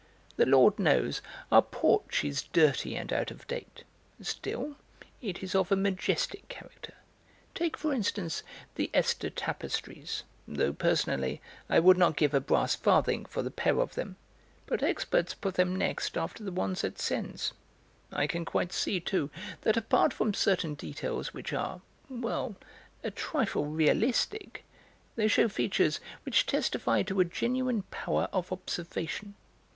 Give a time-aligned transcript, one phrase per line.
[0.35, 1.21] The Lord knows,
[1.51, 3.83] our porch is dirty and out of date;
[4.19, 4.75] still,
[5.21, 6.95] it is of a majestic character;
[7.53, 8.41] take, for instance,
[8.73, 13.79] the Esther tapestries, though personally I would not give a brass farthing for the pair
[13.79, 14.15] of them,
[14.65, 17.53] but experts put them next after the ones at Sens.
[18.11, 19.29] I can quite see, too,
[19.61, 21.79] that apart from certain details which are
[22.09, 22.55] well,
[23.03, 24.65] a trifle realistic,
[25.15, 29.35] they shew features which testify to a genuine power of observation.